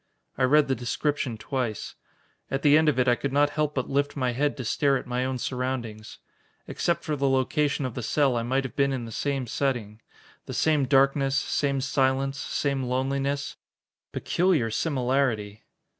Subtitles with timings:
[0.35, 1.93] I read the description twice.
[2.49, 4.97] At the end of it I could not help but lift my head to stare
[4.97, 6.17] at my own surroundings.
[6.67, 10.01] Except for the location of the cell, I might have been in they same setting.
[10.47, 13.57] The same darkness, same silence, same loneliness.
[14.11, 15.65] Peculiar similarity!